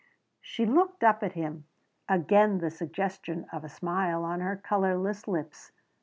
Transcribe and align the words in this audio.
She 0.41 0.65
looked 0.65 1.03
up 1.03 1.21
at 1.21 1.33
him, 1.33 1.65
again 2.09 2.57
the 2.57 2.71
suggestion 2.71 3.45
of 3.53 3.63
a 3.63 3.69
smile 3.69 4.23
on 4.23 4.39
her 4.39 4.55
colorless 4.55 5.27
lips. 5.27 5.73